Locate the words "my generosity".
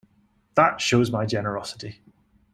1.11-2.01